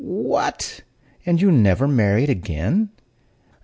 "What! 0.03 0.81
and 1.27 1.39
you 1.39 1.51
never 1.51 1.87
married 1.87 2.31
again?" 2.31 2.89